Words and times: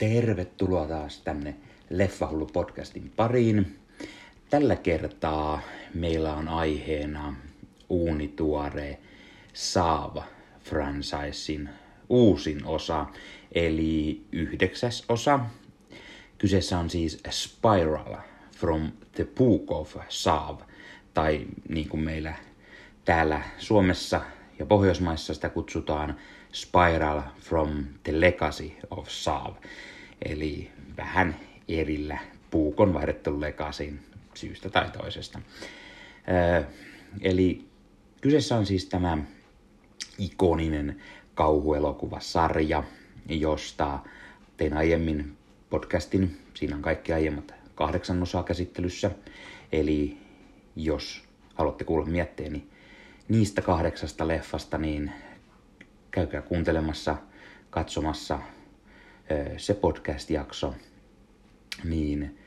Tervetuloa 0.00 0.86
taas 0.86 1.20
tänne 1.20 1.56
Leffahullu 1.90 2.46
podcastin 2.46 3.12
pariin. 3.16 3.78
Tällä 4.50 4.76
kertaa 4.76 5.60
meillä 5.94 6.34
on 6.34 6.48
aiheena 6.48 7.34
uunituore 7.88 8.98
Saava 9.52 10.24
franchisein 10.60 11.68
uusin 12.08 12.64
osa, 12.64 13.06
eli 13.52 14.24
yhdeksäs 14.32 15.04
osa. 15.08 15.40
Kyseessä 16.38 16.78
on 16.78 16.90
siis 16.90 17.22
Spiral 17.30 18.16
from 18.56 18.92
the 19.12 19.24
Book 19.24 19.70
of 19.70 19.96
Saav, 20.08 20.58
tai 21.14 21.46
niin 21.68 21.88
kuin 21.88 22.02
meillä 22.02 22.34
täällä 23.04 23.42
Suomessa 23.58 24.20
ja 24.58 24.66
Pohjoismaissa 24.66 25.34
sitä 25.34 25.48
kutsutaan 25.48 26.16
Spiral 26.52 27.22
from 27.40 27.84
the 28.02 28.20
Legacy 28.20 28.70
of 28.90 29.08
Saav. 29.08 29.54
Eli 30.24 30.70
vähän 30.96 31.36
erillä 31.68 32.18
puukon 32.50 32.94
vaihdettu 32.94 33.40
Legacyin 33.40 34.00
syystä 34.34 34.70
tai 34.70 34.90
toisesta. 34.90 35.40
Ö, 36.28 36.64
eli 37.20 37.68
kyseessä 38.20 38.56
on 38.56 38.66
siis 38.66 38.86
tämä 38.86 39.18
ikoninen 40.18 41.02
kauhuelokuvasarja, 41.34 42.84
josta 43.28 43.98
tein 44.56 44.76
aiemmin 44.76 45.36
podcastin. 45.70 46.38
Siinä 46.54 46.76
on 46.76 46.82
kaikki 46.82 47.12
aiemmat 47.12 47.54
kahdeksan 47.74 48.22
osaa 48.22 48.42
käsittelyssä. 48.42 49.10
Eli 49.72 50.18
jos 50.76 51.24
haluatte 51.54 51.84
kuulla 51.84 52.06
mietteeni 52.06 52.68
niistä 53.28 53.62
kahdeksasta 53.62 54.28
leffasta, 54.28 54.78
niin 54.78 55.12
käykää 56.10 56.42
kuuntelemassa, 56.42 57.16
katsomassa 57.70 58.38
se 59.56 59.74
podcast-jakso, 59.74 60.74
niin 61.84 62.38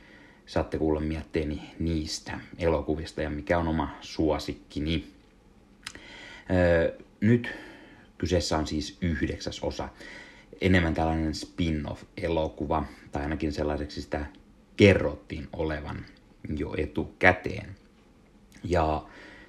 saatte 0.45 0.77
kuulla 0.77 0.99
mietteeni 0.99 1.61
niistä 1.79 2.39
elokuvista 2.57 3.21
ja 3.21 3.29
mikä 3.29 3.57
on 3.57 3.67
oma 3.67 3.97
suosikkini. 4.01 5.07
Nyt 7.21 7.55
kyseessä 8.17 8.57
on 8.57 8.67
siis 8.67 8.97
yhdeksäs 9.01 9.59
osa. 9.63 9.89
Enemmän 10.61 10.93
tällainen 10.93 11.35
spin-off-elokuva, 11.35 12.85
tai 13.11 13.23
ainakin 13.23 13.51
sellaiseksi 13.51 14.01
sitä 14.01 14.25
kerrottiin 14.77 15.47
olevan 15.53 16.05
jo 16.57 16.73
etukäteen. 16.77 17.75
Ja 18.63 19.05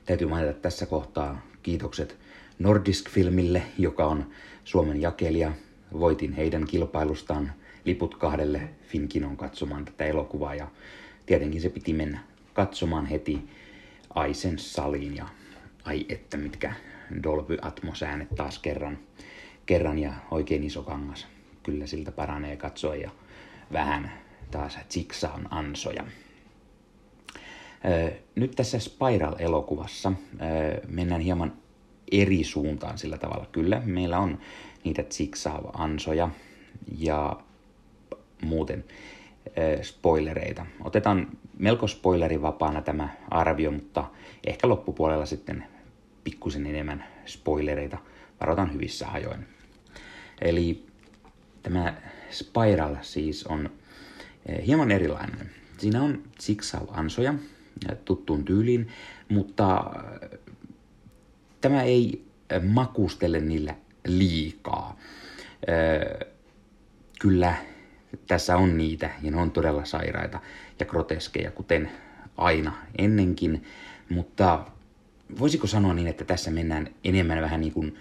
täytyy 0.07 0.27
mainita 0.27 0.53
tässä 0.53 0.87
kohtaa 0.87 1.47
kiitokset 1.63 2.17
Nordisk-filmille, 2.59 3.63
joka 3.79 4.07
on 4.07 4.31
Suomen 4.65 5.01
jakelija. 5.01 5.53
Voitin 5.99 6.33
heidän 6.33 6.67
kilpailustaan 6.67 7.53
liput 7.85 8.15
kahdelle 8.15 8.61
Finkinon 8.83 9.37
katsomaan 9.37 9.85
tätä 9.85 10.05
elokuvaa 10.05 10.55
ja 10.55 10.69
tietenkin 11.27 11.61
se 11.61 11.69
piti 11.69 11.93
mennä 11.93 12.19
katsomaan 12.55 13.07
heti 13.07 13.49
Aisen 14.15 14.59
saliin 14.59 15.17
ja 15.17 15.29
ai 15.85 16.07
että 16.09 16.37
mitkä 16.37 16.73
Dolby 17.23 17.59
Atmos 17.63 18.03
äänet 18.03 18.29
taas 18.37 18.59
kerran, 18.59 18.99
kerran 19.67 19.99
ja 19.99 20.13
oikein 20.31 20.65
iso 20.65 20.83
kangas. 20.83 21.27
Kyllä 21.63 21.87
siltä 21.87 22.13
paranee 22.13 22.57
katsoa 22.57 22.97
ja 22.97 23.11
vähän 23.73 24.13
taas 24.51 24.79
on 25.35 25.49
ansoja. 25.51 26.05
Nyt 28.35 28.51
tässä 28.51 28.79
Spiral-elokuvassa 28.79 30.13
mennään 30.89 31.21
hieman 31.21 31.53
eri 32.13 32.45
suuntaan 32.45 32.99
sillä 32.99 33.19
tavalla. 33.19 33.47
Kyllä, 33.53 33.83
meillä 33.85 34.19
on 34.19 34.39
niitä 34.85 35.05
Jigsaw-ansoja 35.19 36.31
ja 36.99 37.37
muuten 38.43 38.85
spoilereita. 39.83 40.67
Otetaan 40.85 41.29
melko 41.59 41.87
spoilerivapaana 41.87 42.83
tämä 42.83 43.09
arvio, 43.31 43.71
mutta 43.71 44.05
ehkä 44.47 44.69
loppupuolella 44.69 45.27
sitten 45.27 45.65
pikkusen 46.25 46.67
enemmän 46.67 47.05
spoilereita. 47.27 47.99
Varoitan 48.41 48.73
hyvissä 48.73 49.09
ajoin. 49.09 49.47
Eli 50.41 50.87
tämä 51.63 51.95
Spiral 52.31 52.97
siis 53.03 53.47
on 53.47 53.71
hieman 54.67 54.91
erilainen. 54.91 55.51
Siinä 55.79 56.03
on 56.03 56.23
Jigsaw-ansoja 56.49 57.35
tuttuun 58.05 58.45
tyyliin, 58.45 58.89
mutta 59.29 59.95
tämä 61.65 61.83
ei 61.83 62.25
makustele 62.63 63.41
niillä 63.41 63.75
liikaa. 64.07 64.99
Kyllä 67.21 67.55
tässä 68.27 68.57
on 68.57 68.79
niitä 68.79 69.11
ja 69.23 69.31
ne 69.31 69.37
on 69.37 69.51
todella 69.51 69.85
sairaita 69.85 70.41
ja 70.81 70.87
groteskeja, 70.87 71.51
kuten 71.51 71.91
aina 72.37 72.73
ennenkin, 72.99 73.65
mutta 74.11 74.65
voisiko 75.39 75.67
sanoa 75.67 75.95
niin, 75.95 76.07
että 76.07 76.25
tässä 76.25 76.51
mennään 76.51 76.89
enemmän 77.05 77.41
vähän 77.41 77.61
niin 77.61 77.73
kuin 77.73 77.97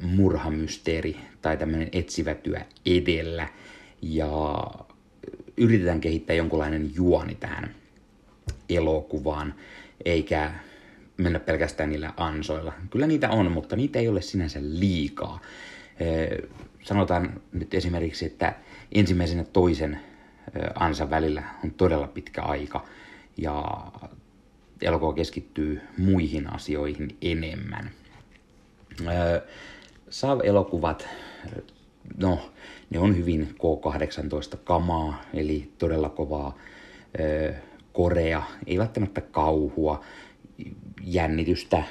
murhamysteeri 0.00 1.16
tai 1.42 1.56
tämmöinen 1.56 1.88
etsivä 1.92 2.34
työ 2.34 2.60
edellä 2.86 3.48
ja 4.02 4.64
yritetään 5.56 6.00
kehittää 6.00 6.36
jonkunlainen 6.36 6.90
juoni 6.94 7.34
tähän 7.34 7.74
elokuvaan, 8.68 9.54
eikä 10.04 10.52
mennä 11.16 11.40
pelkästään 11.40 11.90
niillä 11.90 12.12
ansoilla. 12.16 12.72
Kyllä 12.90 13.06
niitä 13.06 13.30
on, 13.30 13.52
mutta 13.52 13.76
niitä 13.76 13.98
ei 13.98 14.08
ole 14.08 14.22
sinänsä 14.22 14.58
liikaa. 14.62 15.40
Sanotaan 16.82 17.40
nyt 17.52 17.74
esimerkiksi, 17.74 18.26
että 18.26 18.54
ensimmäisen 18.92 19.38
ja 19.38 19.44
toisen 19.44 20.00
ansan 20.74 21.10
välillä 21.10 21.42
on 21.64 21.70
todella 21.70 22.06
pitkä 22.06 22.42
aika 22.42 22.84
ja 23.36 23.64
elokuva 24.82 25.12
keskittyy 25.12 25.80
muihin 25.98 26.54
asioihin 26.54 27.16
enemmän. 27.22 27.90
Saav-elokuvat, 30.10 31.08
no 32.16 32.52
ne 32.90 32.98
on 32.98 33.16
hyvin 33.16 33.54
K18-kamaa, 33.54 35.22
eli 35.34 35.72
todella 35.78 36.08
kovaa 36.08 36.58
korea, 37.92 38.42
ei 38.66 38.78
välttämättä 38.78 39.20
kauhua, 39.20 40.04
jännitystä 41.08 41.82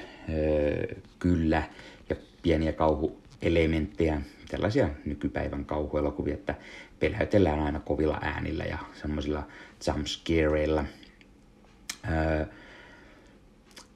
kyllä 1.19 1.63
ja 2.09 2.15
pieniä 2.41 2.73
kauhuelementtejä, 2.73 4.21
tällaisia 4.49 4.89
nykypäivän 5.05 5.65
kauhuelokuvia, 5.65 6.33
että 6.33 6.55
peläytellään 6.99 7.59
aina 7.59 7.79
kovilla 7.79 8.19
äänillä 8.21 8.63
ja 8.63 8.77
semmoisilla 8.93 9.43
jumpscareilla. 9.87 10.85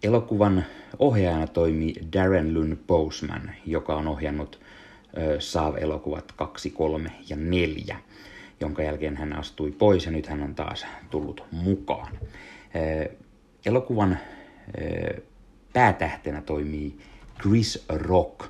elokuvan 0.04 0.66
ohjaajana 1.00 1.48
toimii 1.48 1.96
Darren 2.14 2.54
Lynn 2.54 2.78
Boseman, 2.88 3.52
joka 3.66 3.96
on 3.96 4.08
ohjannut 4.08 4.60
Saav-elokuvat 5.40 6.32
2, 6.36 6.70
3 6.70 7.12
ja 7.30 7.36
4, 7.36 8.00
jonka 8.60 8.84
jälkeen 8.84 9.18
hän 9.18 9.34
astui 9.34 9.72
pois 9.72 10.06
ja 10.06 10.12
nyt 10.12 10.28
hän 10.28 10.44
on 10.44 10.56
taas 10.56 10.86
tullut 11.10 11.44
mukaan. 11.52 12.20
Elokuvan 13.66 14.18
päätähtenä 15.74 16.42
toimii 16.42 17.00
Chris 17.42 17.86
Rock, 17.90 18.46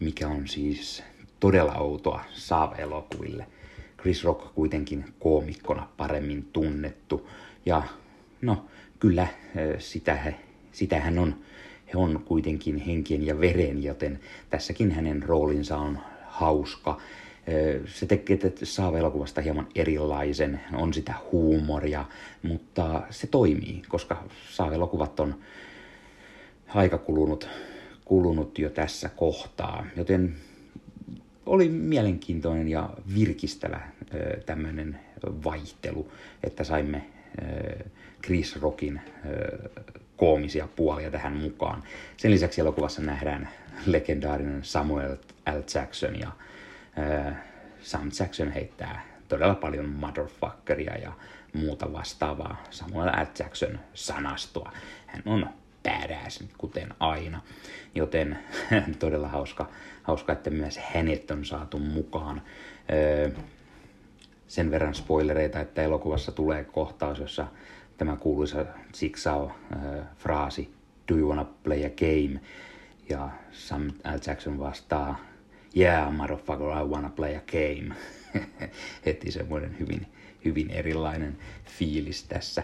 mikä 0.00 0.28
on 0.28 0.48
siis 0.48 1.02
todella 1.40 1.74
outoa 1.74 2.24
Saav-elokuville. 2.32 3.46
Chris 4.00 4.24
Rock 4.24 4.54
kuitenkin 4.54 5.04
koomikkona 5.18 5.88
paremmin 5.96 6.48
tunnettu. 6.52 7.28
Ja 7.66 7.82
no, 8.42 8.66
kyllä 8.98 9.26
sitä, 9.78 10.32
sitä 10.72 11.00
hän 11.00 11.18
on, 11.18 11.34
he 11.86 11.98
on 11.98 12.22
kuitenkin 12.24 12.76
henkien 12.76 13.26
ja 13.26 13.40
veren, 13.40 13.82
joten 13.82 14.20
tässäkin 14.50 14.92
hänen 14.92 15.22
roolinsa 15.22 15.76
on 15.76 15.98
hauska. 16.26 17.00
Se 17.86 18.06
tekee 18.06 18.38
Saava-elokuvasta 18.62 19.40
hieman 19.40 19.66
erilaisen, 19.74 20.60
on 20.72 20.94
sitä 20.94 21.14
huumoria, 21.32 22.04
mutta 22.42 23.02
se 23.10 23.26
toimii, 23.26 23.82
koska 23.88 24.24
Saava-elokuvat 24.50 25.20
on 25.20 25.34
aika 26.68 26.98
kulunut, 26.98 27.48
kulunut 28.04 28.58
jo 28.58 28.70
tässä 28.70 29.08
kohtaa, 29.08 29.86
joten 29.96 30.34
oli 31.46 31.68
mielenkiintoinen 31.68 32.68
ja 32.68 32.90
virkistävä 33.14 33.80
tämmöinen 34.46 35.00
vaihtelu, 35.44 36.12
että 36.44 36.64
saimme 36.64 37.04
Chris 38.24 38.56
Rockin 38.62 39.00
koomisia 40.16 40.68
puolia 40.76 41.10
tähän 41.10 41.32
mukaan. 41.36 41.82
Sen 42.16 42.30
lisäksi 42.30 42.60
elokuvassa 42.60 43.02
nähdään 43.02 43.48
legendaarinen 43.86 44.64
Samuel 44.64 45.16
L. 45.46 45.60
Jackson 45.74 46.20
ja 46.20 46.32
Sam 47.80 48.10
Jackson 48.20 48.52
heittää 48.52 49.04
todella 49.28 49.54
paljon 49.54 49.88
motherfuckeria 49.88 50.96
ja 50.96 51.12
muuta 51.52 51.92
vastaavaa 51.92 52.64
Samuel 52.70 53.08
L. 53.08 53.26
Jackson 53.38 53.78
sanastoa. 53.94 54.72
Hän 55.06 55.22
on 55.26 55.48
badass, 55.82 56.44
kuten 56.58 56.94
aina. 57.00 57.40
Joten 57.94 58.38
todella 58.98 59.28
hauska, 59.28 59.68
hauska, 60.02 60.32
että 60.32 60.50
myös 60.50 60.78
hänet 60.78 61.30
on 61.30 61.44
saatu 61.44 61.78
mukaan. 61.78 62.42
Sen 64.48 64.70
verran 64.70 64.94
spoilereita, 64.94 65.60
että 65.60 65.82
elokuvassa 65.82 66.32
tulee 66.32 66.64
kohtaus, 66.64 67.18
jossa 67.18 67.46
tämä 67.96 68.16
kuuluisa 68.16 68.64
Jigsaw-fraasi 68.92 70.68
Do 71.08 71.16
you 71.16 71.28
wanna 71.28 71.46
play 71.62 71.84
a 71.84 71.90
game? 71.90 72.40
Ja 73.08 73.28
Sam 73.52 73.88
L. 73.88 74.18
Jackson 74.26 74.58
vastaa 74.58 75.27
Yeah, 75.78 76.12
motherfucker, 76.12 76.70
I 76.70 76.82
wanna 76.82 77.10
play 77.10 77.36
a 77.36 77.40
game. 77.40 77.94
Heti 79.06 79.30
semmoinen 79.30 79.76
hyvin, 79.78 80.06
hyvin 80.44 80.70
erilainen 80.70 81.38
fiilis 81.64 82.22
tässä. 82.22 82.62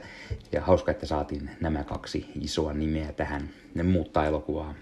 Ja 0.52 0.60
hauska, 0.60 0.90
että 0.90 1.06
saatiin 1.06 1.50
nämä 1.60 1.84
kaksi 1.84 2.26
isoa 2.40 2.72
nimeä 2.72 3.12
tähän. 3.12 3.48
Ne 3.74 3.82
muuttaa 3.82 4.26
elokuvaa, 4.26 4.74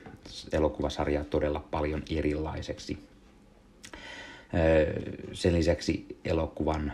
elokuvasarjaa 0.53 1.25
todella 1.25 1.65
paljon 1.71 2.03
erilaiseksi. 2.11 2.99
Sen 5.33 5.55
lisäksi 5.55 6.07
elokuvan 6.25 6.93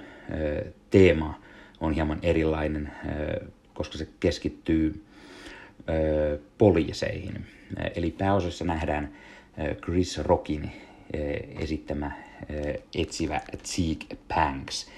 teema 0.91 1.41
on 1.81 1.93
hieman 1.93 2.19
erilainen, 2.23 2.93
koska 3.75 3.99
se 3.99 4.09
keskittyy 4.21 5.05
poliiseihin. 6.59 7.47
Eli 7.95 8.11
pääosassa 8.11 8.65
nähdään 8.65 9.13
Chris 9.85 10.19
Rockin 10.19 10.73
esittämä 11.59 12.13
etsivä 12.95 13.41
Zeke 13.65 14.17
Panks, 14.35 14.91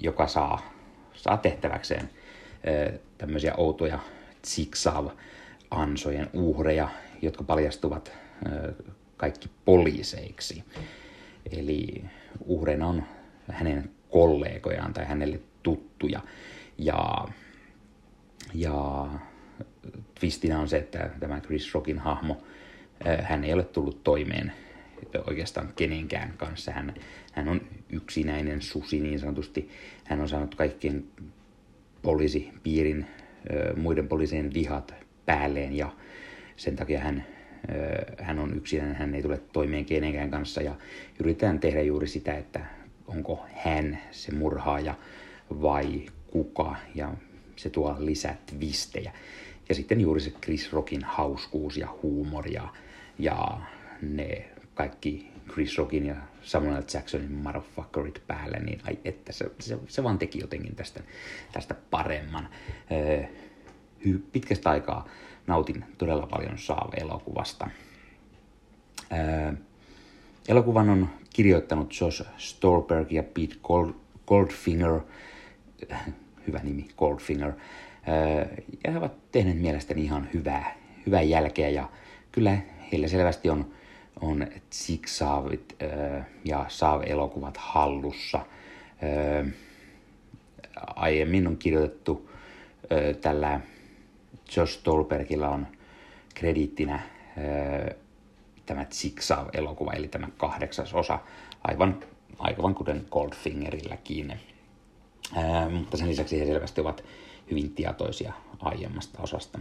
joka 0.00 0.26
saa, 0.26 0.72
saa 1.14 1.36
tehtäväkseen 1.36 2.10
tämmöisiä 3.18 3.54
outoja 3.56 3.98
zigzag-ansojen 4.46 6.30
uhreja, 6.32 6.88
jotka 7.22 7.44
paljastuvat 7.44 8.12
kaikki 9.16 9.50
poliiseiksi. 9.64 10.64
Eli 11.52 12.04
uhreina 12.44 12.86
on 12.86 13.02
hänen 13.52 13.90
kollegojaan 14.10 14.92
tai 14.92 15.04
hänelle 15.04 15.40
tuttuja. 15.62 16.20
Ja, 16.78 17.28
ja 18.54 19.08
twistinä 20.20 20.60
on 20.60 20.68
se, 20.68 20.76
että 20.76 21.10
tämä 21.20 21.40
Chris 21.40 21.74
Rockin 21.74 21.98
hahmo, 21.98 22.42
hän 23.22 23.44
ei 23.44 23.52
ole 23.52 23.64
tullut 23.64 24.04
toimeen 24.04 24.52
oikeastaan 25.26 25.72
kenenkään 25.76 26.34
kanssa. 26.36 26.72
Hän, 26.72 26.94
hän 27.32 27.48
on 27.48 27.60
yksinäinen 27.90 28.62
susi 28.62 29.00
niin 29.00 29.18
sanotusti. 29.18 29.70
Hän 30.04 30.20
on 30.20 30.28
saanut 30.28 30.54
kaikkien 30.54 31.04
poliisipiirin, 32.02 33.06
muiden 33.76 34.08
poliisien 34.08 34.54
vihat 34.54 34.94
päälleen 35.26 35.76
ja 35.76 35.92
sen 36.56 36.76
takia 36.76 37.00
hän, 37.00 37.26
hän 38.18 38.38
on 38.38 38.56
yksinäinen, 38.56 38.96
hän 38.96 39.14
ei 39.14 39.22
tule 39.22 39.40
toimeen 39.52 39.84
kenenkään 39.84 40.30
kanssa 40.30 40.62
ja 40.62 40.74
yritetään 41.20 41.60
tehdä 41.60 41.82
juuri 41.82 42.06
sitä, 42.06 42.34
että 42.34 42.60
onko 43.06 43.46
hän 43.64 43.98
se 44.10 44.32
murhaaja 44.32 44.94
vai 45.50 46.02
kuka 46.26 46.76
ja 46.94 47.14
se 47.56 47.70
tuo 47.70 47.96
lisää 47.98 48.36
twistejä. 48.46 49.12
Ja 49.68 49.74
sitten 49.74 50.00
juuri 50.00 50.20
se 50.20 50.30
Chris 50.30 50.72
Rockin 50.72 51.04
hauskuus 51.04 51.76
ja 51.76 51.88
huumori 52.02 52.52
ja, 52.52 52.68
ja 53.18 53.60
ne 54.02 54.44
kaikki 54.74 55.32
Chris 55.52 55.78
Rockin 55.78 56.06
ja 56.06 56.14
Samuel 56.42 56.82
Jacksonin 56.94 57.32
motherfuckerit 57.32 58.22
päälle, 58.26 58.58
niin 58.58 58.80
ai 58.86 58.98
että 59.04 59.32
se, 59.32 59.50
se, 59.60 59.78
se 59.88 60.02
vaan 60.02 60.18
teki 60.18 60.40
jotenkin 60.40 60.76
tästä, 60.76 61.00
tästä 61.52 61.74
paremman. 61.90 62.48
Öö, 62.92 63.24
pitkästä 64.32 64.70
aikaa 64.70 65.08
nautin 65.46 65.84
todella 65.98 66.26
paljon 66.26 66.58
Saave-elokuvasta. 66.58 67.70
Öö, 69.12 69.52
elokuvan 70.48 70.90
on 70.90 71.08
kirjoittanut 71.30 72.00
Josh 72.00 72.22
Stolberg 72.36 73.12
ja 73.12 73.22
Pete 73.22 73.56
Gold, 73.62 73.92
Goldfinger, 74.26 75.00
hyvä 76.46 76.60
nimi, 76.62 76.88
Goldfinger, 76.96 77.52
öö, 78.08 78.46
ja 78.84 78.92
he 78.92 78.98
ovat 78.98 79.32
tehneet 79.32 79.60
mielestäni 79.60 80.04
ihan 80.04 80.28
hyvää, 80.34 80.76
hyvää 81.06 81.22
jälkeä, 81.22 81.68
ja 81.68 81.88
kyllä 82.32 82.58
heillä 82.92 83.08
selvästi 83.08 83.50
on 83.50 83.72
on 84.22 84.46
Zigzagit 84.72 85.76
äh, 85.82 86.26
ja 86.44 86.64
Saav-elokuvat 86.68 87.56
hallussa. 87.56 88.46
Aiemmin 90.96 91.46
on 91.46 91.56
kirjoitettu 91.56 92.30
tällä 93.20 93.60
Josh 94.56 94.72
Stolbergilla 94.72 95.48
on 95.48 95.66
krediittinä 96.34 97.00
tämä 98.66 98.84
Zigzag-elokuva, 98.84 99.92
eli 99.92 100.08
tämä 100.08 100.28
kahdeksas 100.36 100.94
osa, 100.94 101.18
aivan, 101.64 102.00
aivan 102.38 102.74
kuten 102.74 103.06
Goldfingerilläkin. 103.10 104.40
mutta 105.78 105.96
sen 105.96 106.08
lisäksi 106.08 106.40
he 106.40 106.46
selvästi 106.46 106.80
ovat 106.80 107.04
hyvin 107.50 107.70
tietoisia 107.74 108.32
aiemmasta 108.60 109.22
osasta, 109.22 109.58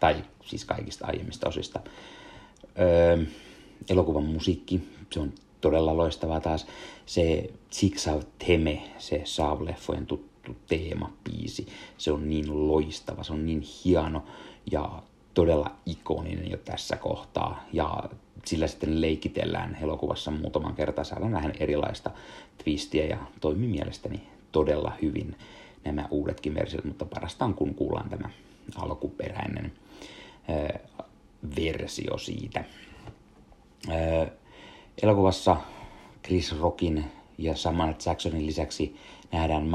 tai 0.00 0.24
siis 0.44 0.64
kaikista 0.64 1.06
aiemmista 1.06 1.48
osista 1.48 1.80
elokuvan 3.90 4.24
musiikki, 4.24 4.80
se 5.10 5.20
on 5.20 5.32
todella 5.60 5.96
loistavaa 5.96 6.40
taas. 6.40 6.66
Se 7.06 7.50
Zigzag 7.72 8.22
Teme, 8.46 8.82
se 8.98 9.22
Saav-leffojen 9.24 10.06
tuttu 10.06 10.56
teemapiisi, 10.68 11.66
se 11.98 12.12
on 12.12 12.28
niin 12.28 12.68
loistava, 12.68 13.22
se 13.22 13.32
on 13.32 13.46
niin 13.46 13.62
hieno 13.84 14.24
ja 14.70 15.02
todella 15.34 15.70
ikoninen 15.86 16.50
jo 16.50 16.56
tässä 16.56 16.96
kohtaa. 16.96 17.64
Ja 17.72 18.02
sillä 18.46 18.66
sitten 18.66 19.00
leikitellään 19.00 19.78
elokuvassa 19.82 20.30
muutaman 20.30 20.74
kertaa, 20.74 21.04
saadaan 21.04 21.32
vähän 21.32 21.52
erilaista 21.60 22.10
twistiä 22.64 23.04
ja 23.04 23.18
toimi 23.40 23.66
mielestäni 23.66 24.22
todella 24.52 24.92
hyvin 25.02 25.36
nämä 25.84 26.08
uudetkin 26.10 26.54
versiot, 26.54 26.84
mutta 26.84 27.04
parasta 27.04 27.44
on 27.44 27.54
kun 27.54 27.74
kuullaan 27.74 28.10
tämä 28.10 28.30
alkuperäinen 28.76 29.72
ää, 30.48 30.78
versio 31.56 32.18
siitä. 32.18 32.64
Elokuvassa 35.02 35.56
Chris 36.24 36.60
Rockin 36.60 37.04
ja 37.38 37.56
Samuel 37.56 37.94
Jacksonin 38.06 38.46
lisäksi 38.46 38.96
nähdään 39.32 39.66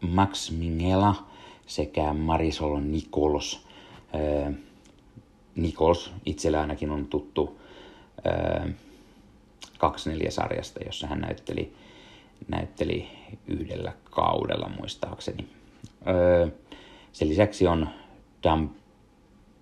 Max 0.00 0.50
Minghella 0.50 1.14
sekä 1.66 2.12
Marisol 2.12 2.80
Nichols. 2.80 3.66
Äh, 4.14 4.54
Nichols 5.54 6.12
itsellä 6.26 6.60
ainakin 6.60 6.90
on 6.90 7.06
tuttu 7.06 7.60
äh, 8.26 8.74
kaksi 9.78 10.10
sarjasta, 10.30 10.80
jossa 10.86 11.06
hän 11.06 11.20
näytteli, 11.20 11.72
näytteli 12.48 13.08
yhdellä 13.46 13.92
kaudella 14.10 14.70
muistaakseni. 14.78 15.48
Sen 17.12 17.28
lisäksi 17.28 17.66
on 17.66 17.88
Dan 18.42 18.70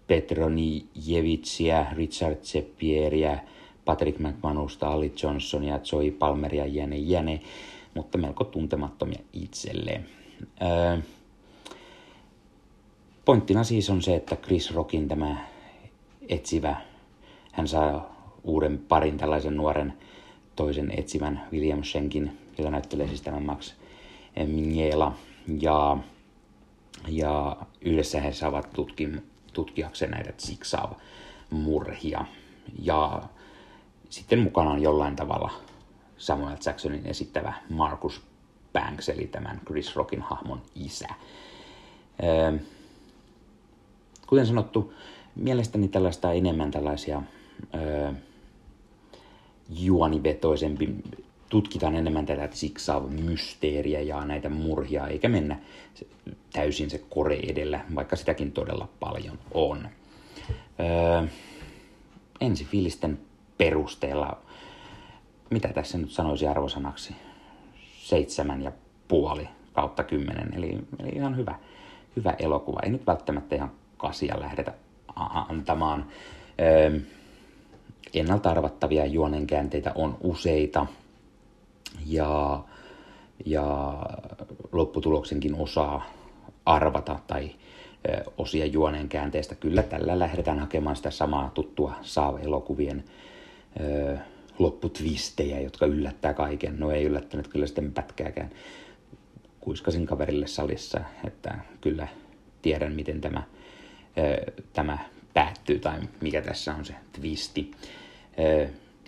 Petronijevitsiä, 0.06 1.87
Richard 1.92 2.37
Zepieriä, 2.42 3.38
Patrick 3.88 4.18
McManusta, 4.18 4.88
Ali 4.88 5.12
Johnsonia, 5.23 5.80
Joey 5.92 6.11
Palmeria, 6.11 6.66
jäne 6.66 6.97
jäne, 6.97 7.40
mutta 7.95 8.18
melko 8.18 8.45
tuntemattomia 8.45 9.18
itselleen. 9.33 10.09
Öö, 10.62 10.99
pointtina 13.25 13.64
siis 13.64 13.90
on 13.90 14.02
se, 14.02 14.16
että 14.16 14.37
Chris 14.37 14.75
Rockin 14.75 15.09
tämä 15.09 15.37
etsivä, 16.28 16.76
hän 17.52 17.68
saa 17.68 18.16
uuden 18.45 18.78
parin 18.78 19.18
tällaisen 19.18 19.57
nuoren 19.57 19.92
toisen 20.57 20.92
etsivän 20.97 21.47
William 21.52 21.83
Schenkin, 21.83 22.38
joka 22.59 22.71
näyttelee 22.71 23.09
siis 23.09 23.23
tämän 23.23 23.42
Max 23.42 23.75
Minghella. 24.47 25.14
Ja, 25.61 25.97
ja 27.09 27.57
yhdessä 27.80 28.21
he 28.21 28.33
saavat 28.33 28.73
tutki, 28.73 29.09
tutkiakseen 29.52 30.11
näitä 30.11 30.33
Zigzag-murhia. 30.33 32.25
Ja 32.83 33.23
sitten 34.10 34.38
mukana 34.38 34.70
on 34.70 34.82
jollain 34.82 35.16
tavalla 35.16 35.50
Samuel 36.18 36.56
Jacksonin 36.66 37.06
esittävä 37.06 37.52
Marcus 37.70 38.22
Banks, 38.72 39.08
eli 39.08 39.26
tämän 39.26 39.60
Chris 39.66 39.96
Rockin 39.96 40.22
hahmon 40.22 40.62
isä. 40.74 41.08
Öö, 42.22 42.58
kuten 44.26 44.46
sanottu, 44.46 44.92
mielestäni 45.36 45.88
tällaista 45.88 46.32
enemmän 46.32 46.70
tällaisia 46.70 47.22
öö, 47.74 48.12
juonivetoisempi, 49.70 50.88
tutkitaan 51.48 51.94
enemmän 51.94 52.26
tätä 52.26 52.48
Zigzag-mysteeriä 52.48 54.00
ja 54.00 54.24
näitä 54.24 54.48
murhia, 54.48 55.06
eikä 55.06 55.28
mennä 55.28 55.58
täysin 56.52 56.90
se 56.90 57.02
kore 57.10 57.40
edellä, 57.48 57.84
vaikka 57.94 58.16
sitäkin 58.16 58.52
todella 58.52 58.88
paljon 59.00 59.38
on. 59.54 59.88
Öö, 60.80 61.28
ensi 62.40 62.64
fiilisten 62.64 63.18
perusteella, 63.58 64.38
mitä 65.50 65.68
tässä 65.68 65.98
nyt 65.98 66.10
sanoisi 66.10 66.46
arvosanaksi, 66.46 67.16
seitsemän 67.98 68.62
ja 68.62 68.72
puoli 69.08 69.48
kautta 69.72 70.04
kymmenen, 70.04 70.54
eli, 70.54 70.78
eli 70.98 71.08
ihan 71.08 71.36
hyvä, 71.36 71.54
hyvä 72.16 72.34
elokuva. 72.38 72.80
Ei 72.82 72.90
nyt 72.90 73.06
välttämättä 73.06 73.56
ihan 73.56 73.70
kasia 73.96 74.40
lähdetä 74.40 74.72
antamaan. 75.48 76.06
Öö, 76.60 77.00
ennalta 78.14 78.50
arvattavia 78.50 79.06
juonenkäänteitä 79.06 79.92
on 79.94 80.16
useita, 80.20 80.86
ja 82.06 82.60
ja 83.46 83.96
lopputuloksenkin 84.72 85.54
osaa 85.54 86.04
arvata 86.66 87.18
tai 87.26 87.50
osia 88.38 88.66
juoneen 88.66 89.08
käänteestä. 89.08 89.54
Kyllä 89.54 89.82
tällä 89.82 90.18
lähdetään 90.18 90.58
hakemaan 90.58 90.96
sitä 90.96 91.10
samaa 91.10 91.50
tuttua 91.54 91.94
Lopputvistejä, 94.58 95.60
jotka 95.60 95.87
yllättää 95.87 96.34
kaiken. 96.34 96.80
No 96.80 96.90
ei 96.90 97.04
yllättänyt 97.04 97.48
kyllä 97.48 97.66
sitten 97.66 97.92
pätkääkään. 97.92 98.50
Kuiskasin 99.60 100.06
kaverille 100.06 100.46
salissa, 100.46 101.00
että 101.25 101.58
kyllä 101.80 102.08
tiedän, 102.62 102.92
miten 102.92 103.20
tämä, 103.20 103.42
tämä 104.72 104.98
päättyy 105.34 105.78
tai 105.78 106.00
mikä 106.20 106.42
tässä 106.42 106.75
on 106.75 106.84
se 106.84 106.94
twisti. 107.12 107.70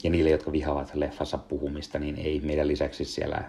Ja 0.05 0.11
niille, 0.11 0.31
jotka 0.31 0.53
vihaavat 0.53 0.95
leffassa 0.95 1.39
puhumista, 1.39 1.99
niin 1.99 2.17
ei 2.17 2.41
meidän 2.41 2.69
lisäksi 2.69 3.05
siellä 3.05 3.43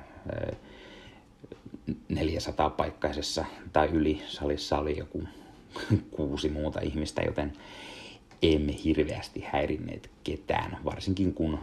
400 2.10 2.70
paikkaisessa 2.70 3.46
tai 3.74 3.88
yli 3.88 4.22
salissa 4.28 4.78
oli 4.78 4.98
joku 4.98 5.24
kuusi 6.12 6.50
muuta 6.50 6.80
ihmistä, 6.80 7.22
joten 7.22 7.54
emme 8.42 8.76
hirveästi 8.84 9.44
häirinneet 9.52 10.10
ketään, 10.24 10.78
varsinkin 10.86 11.34
kun 11.34 11.60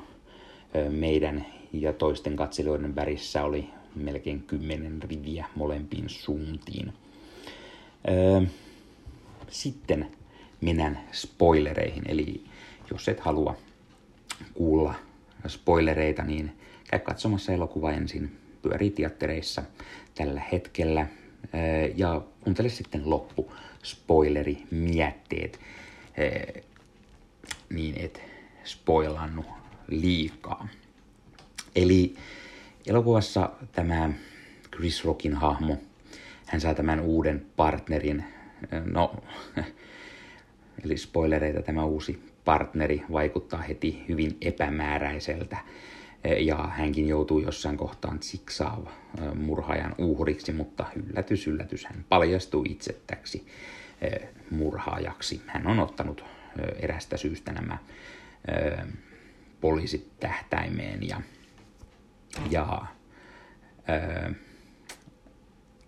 meidän 0.91 1.47
ja 1.73 1.93
toisten 1.93 2.37
katselijoiden 2.37 2.97
värissä 2.97 3.45
oli 3.45 3.69
melkein 3.95 4.43
kymmenen 4.43 5.03
riviä 5.03 5.47
molempiin 5.55 6.09
suuntiin. 6.09 6.93
Sitten 9.49 10.11
mennään 10.61 11.01
spoilereihin, 11.13 12.03
eli 12.09 12.45
jos 12.91 13.09
et 13.09 13.21
halua 13.21 13.57
kuulla 14.55 14.95
spoilereita, 15.47 16.23
niin 16.23 16.53
käy 16.91 16.99
katsomassa 16.99 17.53
elokuva 17.53 17.93
ensin, 17.93 18.37
pyörii 18.63 18.91
teattereissa 18.91 19.63
tällä 20.15 20.43
hetkellä. 20.53 21.07
Ja 21.97 22.23
kuuntele 22.41 22.69
sitten 22.69 23.11
loppu 23.11 23.53
spoileri 23.83 24.63
mietteet 24.71 25.61
niin 27.71 27.95
et 28.01 28.23
spoilannu 28.65 29.45
liikaa. 29.89 30.69
Eli 31.77 32.15
elokuvassa 32.87 33.51
tämä 33.73 34.11
Chris 34.77 35.05
Rockin 35.05 35.35
hahmo, 35.35 35.77
hän 36.47 36.61
saa 36.61 36.75
tämän 36.75 37.01
uuden 37.01 37.47
partnerin, 37.57 38.25
no, 38.85 39.15
eli 40.85 40.97
spoilereita 40.97 41.63
tämä 41.63 41.85
uusi 41.85 42.23
partneri 42.45 43.03
vaikuttaa 43.13 43.61
heti 43.61 44.05
hyvin 44.09 44.37
epämääräiseltä 44.41 45.57
ja 46.39 46.57
hänkin 46.57 47.09
joutuu 47.09 47.39
jossain 47.39 47.77
kohtaan 47.77 48.23
siksaava 48.23 48.91
murhaajan 49.35 49.95
uhriksi, 49.99 50.53
mutta 50.53 50.87
yllätys, 50.97 51.47
yllätys, 51.47 51.85
hän 51.85 52.05
paljastuu 52.09 52.65
itsettäksi 52.69 53.47
murhaajaksi. 54.51 55.43
Hän 55.47 55.67
on 55.67 55.79
ottanut 55.81 56.25
erästä 56.81 57.17
syystä 57.17 57.53
nämä 57.53 57.79
poliisit 59.61 60.21
tähtäimeen 60.21 61.09
ja, 61.09 61.21
ja 62.51 62.87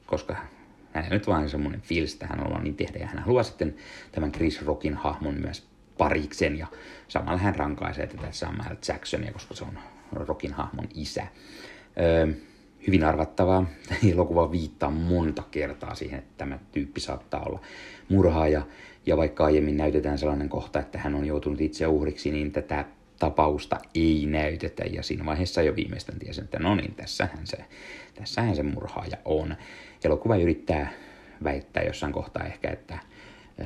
koska 0.07 0.37
hänellä 0.93 1.15
nyt 1.15 1.27
vain 1.27 1.51
semmoinen 1.51 1.81
fiilis, 1.81 2.13
että 2.13 2.27
hän 2.27 2.53
on 2.53 2.65
niin 2.65 2.77
tehdä 2.77 2.99
ja 2.99 3.07
hän 3.07 3.19
haluaa 3.19 3.43
sitten 3.43 3.75
tämän 4.13 4.33
Chris 4.33 4.63
Rockin 4.63 4.95
hahmon 4.95 5.35
myös 5.35 5.69
pariksen 5.99 6.59
ja 6.59 6.67
samalla 7.09 7.39
hän 7.39 7.57
rankaisee 7.57 8.07
tätä 8.07 8.27
Samuel 8.31 8.77
Jacksonia, 8.89 9.33
koska 9.33 9.55
se 9.55 9.65
on 9.65 9.79
Rockin 10.13 10.53
hahmon 10.53 10.89
isä. 10.95 11.27
Öö, 12.01 12.27
hyvin 12.87 13.05
arvattavaa. 13.05 13.67
Elokuva 14.13 14.53
viittaa 14.53 14.91
monta 14.91 15.43
kertaa 15.51 15.95
siihen, 15.95 16.19
että 16.19 16.35
tämä 16.37 16.59
tyyppi 16.73 17.01
saattaa 17.01 17.43
olla 17.43 17.61
murhaaja. 18.09 18.63
Ja 19.07 19.17
vaikka 19.17 19.45
aiemmin 19.45 19.77
näytetään 19.77 20.19
sellainen 20.19 20.49
kohta, 20.49 20.81
että 20.81 20.99
hän 20.99 21.15
on 21.15 21.27
joutunut 21.27 21.61
itse 21.61 21.87
uhriksi, 21.87 22.31
niin 22.31 22.53
tätä 22.53 22.85
tapausta 23.19 23.79
ei 23.95 24.27
näytetä. 24.27 24.85
Ja 24.85 25.03
siinä 25.03 25.25
vaiheessa 25.25 25.63
jo 25.63 25.77
viimeistään 25.77 26.19
tiesin, 26.19 26.45
että 26.45 26.59
no 26.59 26.75
niin, 26.75 26.95
tässähän 26.95 27.47
se, 27.47 27.57
tässähän 28.15 28.57
se 28.57 28.63
murhaaja 28.63 29.17
on. 29.25 29.57
Elokuva 30.05 30.37
yrittää 30.37 30.93
väittää 31.45 31.83
jossain 31.83 32.13
kohtaa 32.13 32.47
ehkä, 32.47 32.71
että 32.71 32.99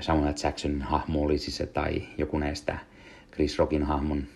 Samuel 0.01 0.35
Jacksonin 0.45 0.83
hahmo 0.83 1.23
olisi 1.23 1.51
se 1.51 1.67
tai 1.67 2.03
joku 2.19 2.39
näistä 2.39 2.79
Chris 3.33 3.59
Rockin 3.59 3.83
hahmon 3.83 4.27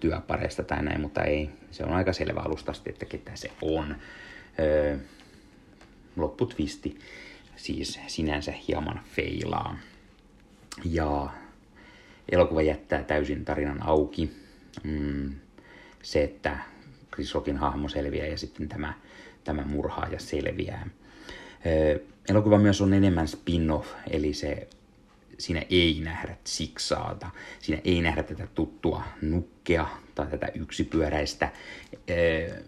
työpareista 0.00 0.62
tai 0.62 0.82
näin, 0.82 1.00
mutta 1.00 1.24
ei. 1.24 1.50
Se 1.70 1.84
on 1.84 1.92
aika 1.92 2.12
selvä 2.12 2.40
alustasti, 2.40 2.90
että 2.90 3.04
ketä 3.04 3.30
se 3.34 3.50
on. 3.62 3.96
Öö, 4.58 4.96
lopputvisti 6.16 6.98
siis 7.56 8.00
sinänsä 8.06 8.52
hieman 8.68 9.00
feilaa. 9.14 9.78
Ja 10.84 11.30
elokuva 12.32 12.62
jättää 12.62 13.02
täysin 13.02 13.44
tarinan 13.44 13.82
auki. 13.82 14.30
Mm, 14.84 15.32
se, 16.02 16.24
että 16.24 16.58
Chris 17.14 17.34
Rockin 17.34 17.56
hahmo 17.56 17.88
selviää 17.88 18.26
ja 18.26 18.38
sitten 18.38 18.68
tämä, 18.68 18.94
tämä 19.44 19.62
murhaaja 19.62 20.18
selviää. 20.18 20.88
Öö, 21.66 21.98
elokuva 22.28 22.58
myös 22.58 22.80
on 22.80 22.92
enemmän 22.92 23.28
spin-off, 23.28 23.88
eli 24.10 24.34
se 24.34 24.68
siinä 25.38 25.62
ei 25.70 26.00
nähdä 26.04 26.36
siksaata, 26.44 27.30
siinä 27.60 27.82
ei 27.84 28.02
nähdä 28.02 28.22
tätä 28.22 28.46
tuttua 28.54 29.02
nukkea 29.22 29.86
tai 30.14 30.26
tätä 30.26 30.48
yksipyöräistä. 30.54 31.52
Ee, 32.08 32.62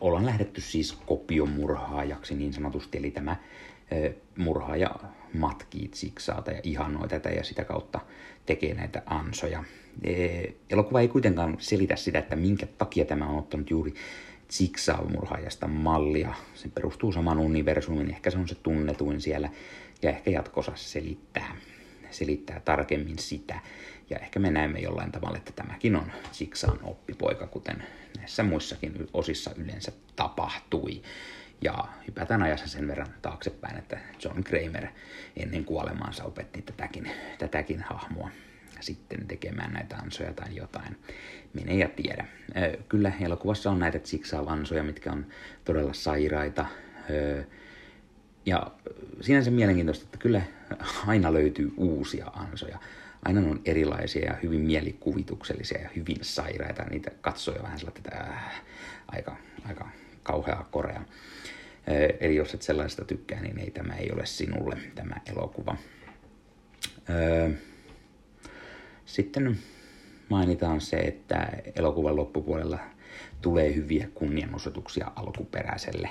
ollaan 0.00 0.26
lähdetty 0.26 0.60
siis 0.60 0.92
kopiomurhaajaksi 0.92 2.34
niin 2.34 2.52
sanotusti, 2.52 2.98
eli 2.98 3.10
tämä 3.10 3.36
ee, 3.90 4.14
murhaaja 4.38 4.90
matkii 5.34 5.90
siksaata 5.94 6.50
ja 6.50 6.60
ihannoi 6.62 7.08
tätä 7.08 7.28
ja 7.28 7.44
sitä 7.44 7.64
kautta 7.64 8.00
tekee 8.46 8.74
näitä 8.74 9.02
ansoja. 9.06 9.64
Ee, 10.04 10.54
elokuva 10.70 11.00
ei 11.00 11.08
kuitenkaan 11.08 11.56
selitä 11.58 11.96
sitä, 11.96 12.18
että 12.18 12.36
minkä 12.36 12.66
takia 12.78 13.04
tämä 13.04 13.26
on 13.26 13.38
ottanut 13.38 13.70
juuri 13.70 13.94
Jigsaw-murhaajasta 14.60 15.68
mallia. 15.68 16.34
Se 16.54 16.68
perustuu 16.68 17.12
saman 17.12 17.38
universumin, 17.38 18.10
ehkä 18.10 18.30
se 18.30 18.38
on 18.38 18.48
se 18.48 18.54
tunnetuin 18.54 19.20
siellä, 19.20 19.50
ja 20.02 20.10
ehkä 20.10 20.30
jatkossa 20.30 20.72
selittää 20.74 21.56
selittää 22.16 22.60
tarkemmin 22.60 23.18
sitä. 23.18 23.60
Ja 24.10 24.18
ehkä 24.18 24.38
me 24.38 24.50
näemme 24.50 24.78
jollain 24.78 25.12
tavalla, 25.12 25.38
että 25.38 25.52
tämäkin 25.52 25.96
on 25.96 26.12
Siksaan 26.32 26.78
oppipoika, 26.82 27.46
kuten 27.46 27.82
näissä 28.16 28.42
muissakin 28.42 29.08
osissa 29.12 29.50
yleensä 29.56 29.92
tapahtui. 30.16 31.02
Ja 31.62 31.84
hypätään 32.06 32.42
ajassa 32.42 32.68
sen 32.68 32.88
verran 32.88 33.14
taaksepäin, 33.22 33.78
että 33.78 33.98
John 34.24 34.44
Kramer 34.44 34.86
ennen 35.36 35.64
kuolemaansa 35.64 36.24
opetti 36.24 36.62
tätäkin, 36.62 37.10
tätäkin 37.38 37.82
hahmoa 37.82 38.30
sitten 38.80 39.26
tekemään 39.28 39.72
näitä 39.72 39.96
ansoja 39.96 40.32
tai 40.32 40.56
jotain. 40.56 40.96
Mene 41.54 41.74
ja 41.74 41.88
tiedä. 41.88 42.26
Kyllä 42.88 43.12
elokuvassa 43.20 43.70
on 43.70 43.78
näitä 43.78 43.98
Jigsaw-ansoja, 43.98 44.82
mitkä 44.82 45.12
on 45.12 45.26
todella 45.64 45.92
sairaita. 45.92 46.66
Ja 48.46 48.70
sinänsä 49.20 49.50
mielenkiintoista, 49.50 50.04
että 50.04 50.18
kyllä 50.18 50.42
aina 51.06 51.32
löytyy 51.32 51.72
uusia 51.76 52.26
ansoja. 52.26 52.78
Aina 53.24 53.40
on 53.40 53.60
erilaisia 53.64 54.24
ja 54.26 54.38
hyvin 54.42 54.60
mielikuvituksellisia 54.60 55.80
ja 55.80 55.88
hyvin 55.96 56.18
sairaita. 56.22 56.84
Niitä 56.84 57.10
katsoo 57.20 57.56
jo 57.56 57.62
vähän 57.62 57.78
sellaista 57.78 58.10
äh, 58.14 58.62
aika, 59.08 59.36
aika 59.68 59.88
kauheaa 60.22 60.68
korea. 60.70 61.02
Eli 62.20 62.36
jos 62.36 62.54
et 62.54 62.62
sellaista 62.62 63.04
tykkää, 63.04 63.40
niin 63.40 63.58
ei 63.58 63.70
tämä 63.70 63.94
ei 63.94 64.12
ole 64.12 64.26
sinulle 64.26 64.78
tämä 64.94 65.14
elokuva. 65.32 65.76
Sitten 69.04 69.58
mainitaan 70.28 70.80
se, 70.80 70.96
että 70.96 71.48
elokuvan 71.76 72.16
loppupuolella 72.16 72.78
tulee 73.40 73.74
hyviä 73.74 74.08
kunnianosoituksia 74.14 75.12
alkuperäiselle 75.16 76.08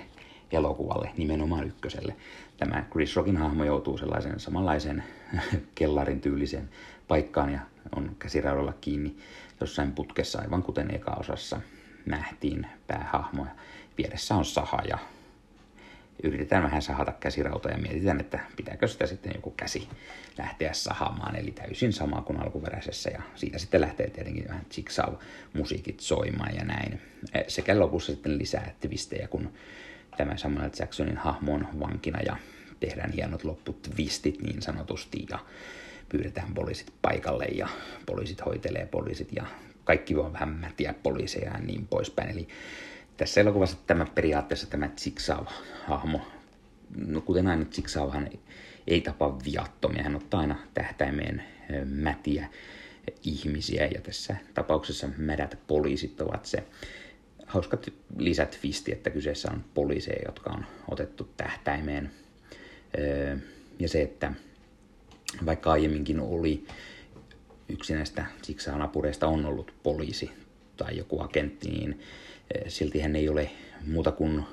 elokuvalle, 0.52 1.12
nimenomaan 1.18 1.68
ykköselle. 1.68 2.16
Tämä 2.58 2.86
Chris 2.92 3.16
Rockin 3.16 3.38
hahmo 3.38 3.64
joutuu 3.64 3.98
sellaisen 3.98 4.40
samanlaisen 4.40 5.04
kellarin 5.76 6.22
tyyliseen 6.22 6.70
paikkaan 7.08 7.54
ja 7.54 7.60
on 7.96 8.16
käsiraudalla 8.20 8.74
kiinni 8.82 9.16
jossain 9.62 9.92
putkessa, 9.92 10.42
aivan 10.42 10.64
kuten 10.64 10.96
eka 10.96 11.12
osassa 11.12 11.62
nähtiin 12.06 12.68
päähahmoja. 12.88 13.52
Vieressä 13.98 14.36
on 14.36 14.46
saha 14.46 14.82
ja 14.90 14.98
yritetään 16.24 16.64
vähän 16.64 16.82
sahata 16.82 17.12
käsirautaa 17.12 17.72
ja 17.72 17.78
mietitään, 17.78 18.20
että 18.20 18.40
pitääkö 18.56 18.88
sitä 18.88 19.08
sitten 19.08 19.32
joku 19.36 19.52
käsi 19.52 19.90
lähteä 20.38 20.74
sahamaan, 20.74 21.36
eli 21.36 21.52
täysin 21.52 21.94
sama 21.94 22.22
kuin 22.22 22.42
alkuperäisessä, 22.42 23.10
ja 23.10 23.22
siitä 23.36 23.58
sitten 23.58 23.82
lähtee 23.82 24.10
tietenkin 24.10 24.48
vähän 24.48 24.66
jigsaw-musiikit 24.78 26.00
soimaan 26.00 26.56
ja 26.56 26.64
näin. 26.64 27.02
Sekä 27.48 27.80
lopussa 27.80 28.12
sitten 28.12 28.38
lisää 28.38 28.74
twistejä, 28.80 29.28
kun 29.28 29.50
tämä 30.18 30.38
Samuel 30.38 30.70
Jacksonin 30.80 31.18
hahmon 31.18 31.68
vankina 31.80 32.20
ja 32.26 32.38
tehdään 32.80 33.12
hienot 33.12 33.44
lopputvistit 33.44 34.42
niin 34.42 34.62
sanotusti 34.62 35.26
ja 35.30 35.40
pyydetään 36.10 36.54
poliisit 36.54 36.94
paikalle 37.02 37.46
ja 37.46 37.68
poliisit 38.06 38.46
hoitelee 38.46 38.86
poliisit 38.86 39.30
ja 39.32 39.46
kaikki 39.84 40.16
voi 40.16 40.34
vähän 40.34 40.50
mätiä 40.50 40.94
poliiseja 41.04 41.52
ja 41.52 41.60
niin 41.60 41.88
poispäin. 41.88 42.30
Eli 42.30 42.48
tässä 43.18 43.42
elokuvassa 43.42 43.78
tämä 43.88 44.06
periaatteessa 44.16 44.68
tämä 44.68 44.90
Jigsaw-hahmo, 45.06 46.20
no 47.08 47.22
kuten 47.22 47.48
aina 47.48 47.66
Jigsawhan 47.78 48.28
ei, 48.28 48.40
ei 48.88 49.02
tapa 49.02 49.40
viattomia, 49.46 50.04
hän 50.04 50.16
ottaa 50.16 50.40
aina 50.40 50.56
tähtäimeen 50.74 51.44
mätiä 51.86 52.50
ihmisiä 53.24 53.86
ja 53.86 54.02
tässä 54.02 54.36
tapauksessa 54.54 55.10
mädät 55.18 55.58
poliisit 55.68 56.22
ovat 56.22 56.46
se 56.46 56.64
hauska 57.46 57.78
lisätvisti, 58.18 58.92
että 58.92 59.10
kyseessä 59.10 59.52
on 59.52 59.64
poliiseja, 59.74 60.22
jotka 60.26 60.50
on 60.50 60.66
otettu 60.92 61.30
tähtäimeen. 61.38 62.12
Ja 63.80 63.90
se, 63.90 64.02
että 64.02 64.34
vaikka 65.46 65.72
aiemminkin 65.72 66.20
oli 66.20 66.68
yksi 67.70 67.94
näistä 67.94 68.26
Jigsawn 68.48 68.82
apureista 68.82 69.28
on 69.28 69.46
ollut 69.46 69.74
poliisi 69.84 70.32
tai 70.78 70.98
joku 70.98 71.22
agentti, 71.22 71.70
niin 71.70 72.00
silti 72.68 73.00
hän 73.00 73.16
ei 73.16 73.30
ole 73.30 73.52
muuta 73.88 74.12
kuin 74.12 74.44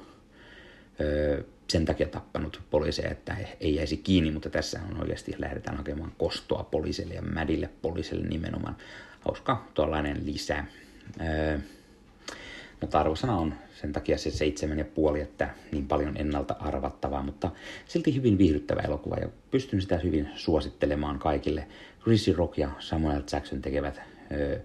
sen 1.68 1.84
takia 1.84 2.08
tappanut 2.08 2.60
poliiseja, 2.70 3.10
että 3.10 3.36
ei 3.60 3.74
jäisi 3.74 3.96
kiinni, 3.96 4.30
mutta 4.30 4.50
tässä 4.50 4.80
on 4.90 5.00
oikeasti 5.00 5.34
lähdetään 5.38 5.76
hakemaan 5.76 6.12
kostoa 6.18 6.64
poliisille 6.64 7.14
ja 7.14 7.22
mädille 7.22 7.70
poliisille 7.82 8.26
nimenomaan. 8.26 8.76
Hauska 9.20 9.66
tuollainen 9.74 10.26
lisä. 10.26 10.64
Mutta 12.82 13.00
arvosana 13.00 13.36
on 13.36 13.54
sen 13.80 13.92
takia 13.92 14.18
se 14.18 14.30
seitsemän 14.30 14.78
ja 14.78 14.84
puoli, 14.84 15.20
että 15.20 15.50
niin 15.72 15.88
paljon 15.88 16.16
ennalta 16.16 16.56
arvattavaa, 16.60 17.22
mutta 17.22 17.50
silti 17.86 18.14
hyvin 18.14 18.38
viihdyttävä 18.38 18.80
elokuva 18.80 19.16
ja 19.16 19.28
pystyn 19.50 19.82
sitä 19.82 19.98
hyvin 19.98 20.28
suosittelemaan 20.34 21.18
kaikille. 21.18 21.66
Chrissy 22.02 22.32
Rock 22.32 22.58
ja 22.58 22.70
Samuel 22.78 23.22
Jackson 23.32 23.62
tekevät 23.62 24.00
ö, 24.32 24.60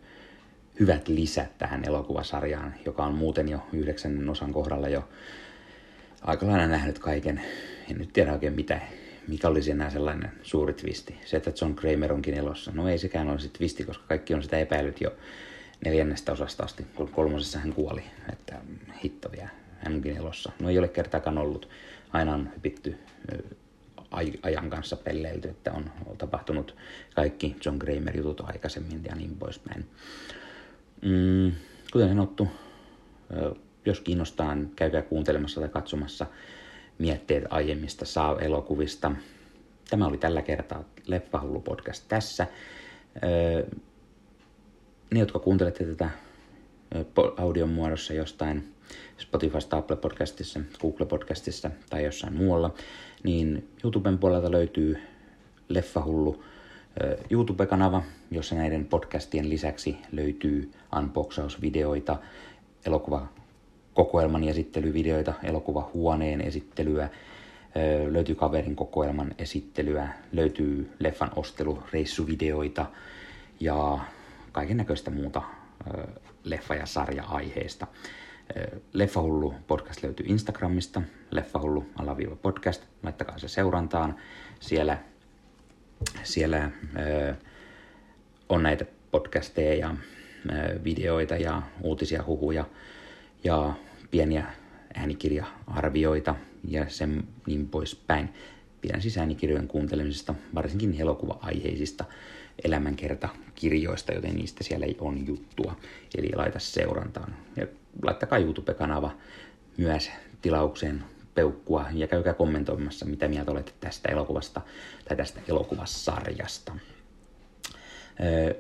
hyvät 0.80 1.08
lisät 1.08 1.58
tähän 1.58 1.84
elokuvasarjaan, 1.86 2.74
joka 2.86 3.06
on 3.06 3.14
muuten 3.14 3.50
jo 3.50 3.60
yhdeksännen 3.74 4.30
osan 4.30 4.54
kohdalla 4.54 4.90
jo 4.90 5.10
aika 6.22 6.48
lailla 6.48 6.68
nähnyt 6.68 7.00
kaiken. 7.00 7.42
En 7.92 7.98
nyt 7.98 8.14
tiedä 8.14 8.34
oikein 8.34 8.54
mitä, 8.54 8.82
mikä 9.28 9.48
olisi 9.48 9.72
enää 9.72 9.90
sellainen 9.90 10.32
suuri 10.44 10.74
twisti. 10.74 11.18
Se, 11.26 11.38
että 11.38 11.52
John 11.62 11.76
Kramer 11.76 12.14
onkin 12.14 12.34
elossa. 12.34 12.72
No 12.72 12.90
ei 12.90 12.98
sekään 12.98 13.30
ole 13.30 13.40
se 13.40 13.50
twisti, 13.50 13.84
koska 13.84 14.04
kaikki 14.08 14.34
on 14.34 14.44
sitä 14.44 14.58
epäilyt 14.58 15.02
jo 15.02 15.12
neljännestä 15.86 16.32
osasta 16.32 16.64
asti, 16.64 16.86
kun 16.96 17.10
kolmosessa 17.12 17.60
hän 17.60 17.74
kuoli. 17.74 18.04
Että 18.32 18.56
hitto 19.04 19.32
vielä, 19.32 19.50
hän 19.78 19.94
onkin 19.94 20.18
elossa. 20.18 20.52
No 20.60 20.70
ei 20.70 20.80
ole 20.80 20.88
kertaakaan 20.88 21.38
ollut. 21.38 21.70
Aina 22.14 22.34
on 22.34 22.50
hypitty 22.56 22.98
ajan 24.44 24.70
kanssa 24.70 24.96
pelleilty, 24.96 25.50
että 25.50 25.72
on 25.72 25.92
tapahtunut 26.18 26.76
kaikki 27.16 27.56
John 27.66 27.80
Kramer 27.80 28.18
jutut 28.18 28.42
aikaisemmin 28.42 29.02
ja 29.04 29.16
niin 29.16 29.36
poispäin. 29.36 29.86
Mm, 31.02 31.52
kuten 31.92 32.10
sanottu, 32.10 32.48
jos 33.86 34.00
kiinnostaa, 34.00 34.56
niin 34.56 34.72
käykää 34.76 35.02
kuuntelemassa 35.02 35.60
tai 35.60 35.70
katsomassa 35.70 36.26
mietteet 36.98 37.44
aiemmista 37.50 38.06
saa-elokuvista. 38.06 39.12
Tämä 39.90 40.08
oli 40.08 40.18
tällä 40.18 40.42
kertaa 40.42 40.84
Leffahullu 41.08 41.62
podcast 41.62 42.06
tässä. 42.08 42.48
Ne, 45.12 45.20
jotka 45.20 45.40
kuuntelette 45.40 45.86
tätä 45.86 46.10
audion 47.38 47.70
muodossa 47.70 48.14
jostain 48.14 48.74
Spotifysta, 49.18 49.78
Apple 49.78 49.96
Podcastissa, 49.96 50.60
Google 50.82 51.06
Podcastissa 51.06 51.72
tai 51.90 52.04
jossain 52.04 52.34
muualla, 52.34 52.74
niin 53.24 53.70
YouTuben 53.84 54.18
puolelta 54.18 54.52
löytyy 54.52 54.98
Leffahullu 55.70 56.44
YouTube-kanava, 57.30 58.04
jossa 58.32 58.56
näiden 58.56 58.86
podcastien 58.86 59.50
lisäksi 59.50 59.98
löytyy 60.12 60.72
unboxausvideoita, 60.98 62.18
elokuva 62.86 63.28
kokoelman 63.94 64.44
esittelyvideoita, 64.44 65.34
elokuvahuoneen 65.44 66.42
esittelyä, 66.42 67.10
löytyy 68.12 68.36
kaverin 68.36 68.76
kokoelman 68.76 69.36
esittelyä, 69.38 70.10
löytyy 70.32 70.92
leffan 71.00 71.32
ostelureissuvideoita 71.36 72.86
ja 73.60 74.00
kaiken 74.58 74.78
näköistä 74.78 75.12
muuta 75.12 75.42
leffa- 76.44 76.76
ja 76.76 76.86
sarja-aiheista. 76.86 77.88
Leffahullu 78.94 79.54
podcast 79.68 80.04
löytyy 80.04 80.26
Instagramista, 80.30 81.02
leffahullu 81.32 81.86
alaviiva 81.96 82.36
podcast, 82.36 82.84
laittakaa 83.04 83.38
se 83.38 83.48
seurantaan. 83.48 84.16
Siellä, 84.60 84.98
siellä 86.24 86.72
on 88.50 88.64
näitä 88.64 88.86
podcasteja 89.12 89.74
ja 89.74 89.96
videoita 90.84 91.36
ja 91.36 91.62
uutisia, 91.82 92.24
huhuja 92.28 92.66
ja 93.44 93.74
pieniä 94.12 94.46
äänikirja-arvioita 94.96 96.36
ja 96.68 96.90
sen 96.90 97.24
niin 97.48 97.70
poispäin. 97.70 98.30
Pidän 98.82 99.02
siis 99.02 99.18
äänikirjojen 99.18 99.68
kuuntelemisesta, 99.68 100.36
varsinkin 100.56 100.96
elokuva-aiheisista 101.02 102.06
elämänkertakirjoista, 102.64 104.14
joten 104.14 104.36
niistä 104.36 104.64
siellä 104.64 104.86
ei 104.86 104.98
on 105.00 105.28
juttua. 105.28 105.76
Eli 106.18 106.30
laita 106.36 106.60
seurantaan. 106.60 107.36
Ja 107.56 107.68
laittakaa 108.04 108.40
YouTube-kanava 108.40 109.12
myös 109.78 110.12
tilaukseen 110.42 111.04
peukkua 111.36 111.86
ja 111.94 112.08
käykää 112.08 112.34
kommentoimassa, 112.34 113.06
mitä 113.06 113.28
mieltä 113.28 113.52
olette 113.52 113.72
tästä 113.80 114.10
elokuvasta 114.10 114.62
tai 115.08 115.18
tästä 115.18 115.40
elokuvassarjasta. 115.48 116.76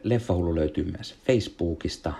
Leffahullu 0.03 0.55
löytyy 0.55 0.83
myös 0.83 1.15
Facebookista, 1.25 2.13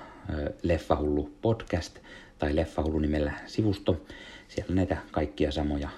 Leffahullu 0.63 1.31
podcast 1.41 1.99
tai 2.39 2.55
Leffahullu 2.55 2.99
nimellä 2.99 3.33
sivusto. 3.45 4.05
Siellä 4.47 4.75
näitä 4.75 4.97
kaikkia 5.11 5.51
samoja 5.51 5.89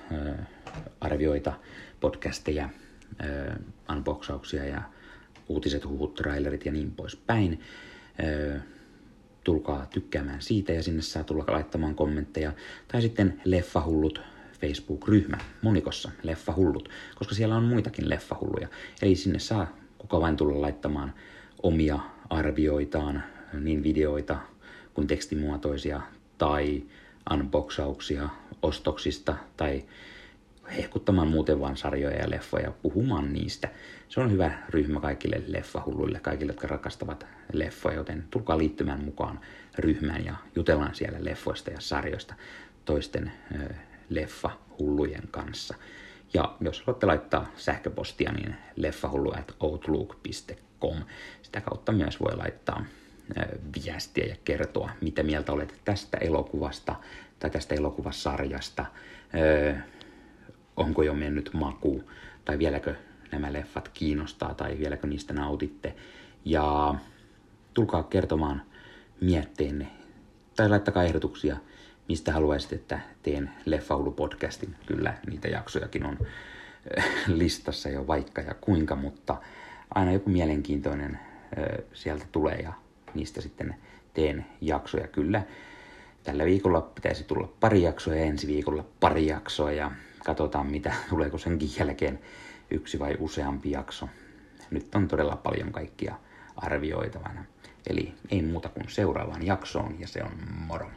arvioita, 1.01 1.53
podcasteja, 1.99 2.69
unboxauksia 3.89 4.65
ja 4.65 4.81
uutiset, 5.49 5.85
huhut, 5.85 6.15
trailerit 6.15 6.65
ja 6.65 6.71
niin 6.71 6.91
poispäin. 6.91 7.59
Tulkaa 9.43 9.85
tykkäämään 9.85 10.41
siitä 10.41 10.73
ja 10.73 10.83
sinne 10.83 11.01
saa 11.01 11.23
tulla 11.23 11.43
laittamaan 11.47 11.95
kommentteja. 11.95 12.53
Tai 12.87 13.01
sitten 13.01 13.41
Leffahullut 13.45 14.21
Facebook-ryhmä 14.61 15.37
monikossa, 15.61 16.11
Leffahullut, 16.23 16.89
koska 17.15 17.35
siellä 17.35 17.55
on 17.55 17.63
muitakin 17.63 18.09
leffahulluja. 18.09 18.67
Eli 19.01 19.15
sinne 19.15 19.39
saa 19.39 19.77
kuka 19.97 20.21
vain 20.21 20.37
tulla 20.37 20.61
laittamaan 20.61 21.13
omia 21.63 21.99
arvioitaan, 22.29 23.23
niin 23.53 23.83
videoita 23.83 24.37
kuin 24.93 25.07
tekstimuotoisia 25.07 26.01
tai 26.37 26.83
unboxauksia 27.33 28.29
ostoksista 28.61 29.35
tai 29.57 29.83
hehkuttamaan 30.77 31.27
muuten 31.27 31.59
vaan 31.59 31.77
sarjoja 31.77 32.17
ja 32.17 32.29
leffoja, 32.29 32.71
puhumaan 32.71 33.33
niistä. 33.33 33.69
Se 34.09 34.19
on 34.21 34.31
hyvä 34.31 34.51
ryhmä 34.69 34.99
kaikille 34.99 35.41
leffahulluille, 35.47 36.19
kaikille, 36.19 36.51
jotka 36.51 36.67
rakastavat 36.67 37.25
leffoja, 37.53 37.95
joten 37.95 38.23
tulkaa 38.31 38.57
liittymään 38.57 39.03
mukaan 39.03 39.39
ryhmään 39.77 40.25
ja 40.25 40.35
jutellaan 40.55 40.95
siellä 40.95 41.17
leffoista 41.21 41.71
ja 41.71 41.79
sarjoista 41.79 42.35
toisten 42.85 43.31
ö, 43.55 43.73
leffahullujen 44.09 45.23
kanssa. 45.31 45.75
Ja 46.33 46.55
jos 46.61 46.81
haluatte 46.81 47.05
laittaa 47.05 47.51
sähköpostia, 47.55 48.31
niin 48.31 48.55
leffahullu 48.75 49.33
at 49.37 49.55
outlook.com. 49.59 50.97
Sitä 51.41 51.61
kautta 51.61 51.91
myös 51.91 52.19
voi 52.19 52.37
laittaa 52.37 52.85
viestiä 53.85 54.25
ja 54.25 54.35
kertoa, 54.45 54.89
mitä 55.01 55.23
mieltä 55.23 55.51
olet 55.51 55.75
tästä 55.85 56.17
elokuvasta 56.17 56.95
tai 57.39 57.49
tästä 57.49 57.75
elokuvasarjasta. 57.75 58.85
Onko 60.79 61.03
jo 61.03 61.13
mennyt 61.13 61.49
maku 61.53 62.03
tai 62.45 62.59
vieläkö 62.59 62.95
nämä 63.31 63.53
leffat 63.53 63.89
kiinnostaa 63.93 64.53
tai 64.53 64.79
vieläkö 64.79 65.07
niistä 65.07 65.33
nautitte. 65.33 65.95
Ja 66.45 66.95
tulkaa 67.73 68.03
kertomaan 68.03 68.61
mietteenne 69.21 69.87
tai 70.55 70.69
laittakaa 70.69 71.03
ehdotuksia, 71.03 71.57
mistä 72.07 72.33
haluaisit, 72.33 72.73
että 72.73 72.99
teen 73.23 73.49
Leffaulu-podcastin. 73.65 74.69
Kyllä 74.85 75.13
niitä 75.27 75.47
jaksojakin 75.47 76.05
on 76.05 76.17
listassa 77.27 77.89
jo 77.89 78.07
vaikka 78.07 78.41
ja 78.41 78.53
kuinka, 78.53 78.95
mutta 78.95 79.37
aina 79.95 80.11
joku 80.11 80.29
mielenkiintoinen 80.29 81.19
sieltä 81.93 82.25
tulee 82.31 82.55
ja 82.55 82.73
niistä 83.13 83.41
sitten 83.41 83.75
teen 84.13 84.45
jaksoja. 84.61 85.07
Kyllä 85.07 85.43
tällä 86.23 86.45
viikolla 86.45 86.81
pitäisi 86.81 87.23
tulla 87.23 87.49
pari 87.59 87.81
jaksoa 87.81 88.15
ja 88.15 88.23
ensi 88.23 88.47
viikolla 88.47 88.85
pari 88.99 89.27
jaksoa 89.27 89.71
ja 89.71 89.91
katsotaan 90.25 90.67
mitä, 90.67 90.93
tuleeko 91.09 91.37
senkin 91.37 91.69
jälkeen 91.79 92.19
yksi 92.71 92.99
vai 92.99 93.15
useampi 93.19 93.71
jakso. 93.71 94.09
Nyt 94.71 94.95
on 94.95 95.07
todella 95.07 95.35
paljon 95.35 95.71
kaikkia 95.71 96.15
arvioitavana. 96.55 97.45
Eli 97.87 98.13
ei 98.29 98.41
muuta 98.41 98.69
kuin 98.69 98.89
seuraavaan 98.89 99.45
jaksoon 99.45 99.99
ja 99.99 100.07
se 100.07 100.23
on 100.23 100.31
moro. 100.67 100.91